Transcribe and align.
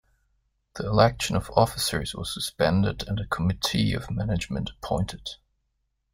The 0.77 0.87
election 0.87 1.35
of 1.35 1.51
Officers 1.55 2.15
was 2.15 2.33
suspended 2.33 3.07
and 3.07 3.19
a 3.19 3.27
Committee 3.27 3.93
of 3.93 4.09
Management 4.09 4.71
appointed. 4.71 5.29